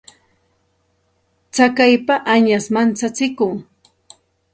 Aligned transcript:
Tsakaypa 1.51 2.15
añash 2.33 2.69
manchachikun. 2.79 3.53